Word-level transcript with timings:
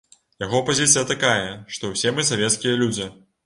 Яго 0.43 0.61
пазіцыя 0.69 1.03
такая, 1.11 1.45
што 1.77 1.93
ўсе 1.95 2.17
мы 2.17 2.29
савецкія 2.33 2.83
людзі. 2.85 3.11